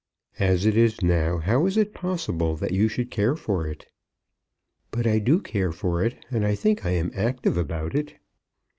[0.39, 3.85] As it is now, how is it possible that you should care for it?"
[4.89, 8.15] "But I do care for it, and I think I am active about it."